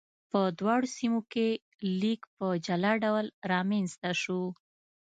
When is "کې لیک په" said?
1.31-2.47